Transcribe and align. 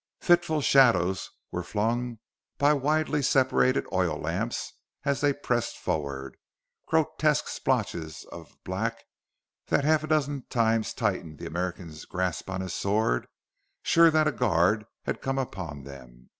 Fitful 0.19 0.61
shadows 0.61 1.29
were 1.51 1.61
flung 1.61 2.17
by 2.57 2.73
widely 2.73 3.21
separated 3.21 3.85
oil 3.93 4.17
lamps 4.19 4.73
as 5.05 5.21
they 5.21 5.31
pressed 5.31 5.77
forward 5.77 6.37
grotesque 6.87 7.47
splotches 7.47 8.25
of 8.31 8.57
black 8.63 9.03
that 9.67 9.83
half 9.83 10.03
a 10.03 10.07
dozen 10.07 10.41
times 10.49 10.95
tightened 10.95 11.37
the 11.37 11.45
American's 11.45 12.05
grasp 12.05 12.49
on 12.49 12.61
his 12.61 12.73
sword, 12.73 13.27
sure 13.83 14.09
that 14.09 14.27
a 14.27 14.31
guard 14.31 14.87
had 15.03 15.21
come 15.21 15.37
upon 15.37 15.83
them. 15.83 16.29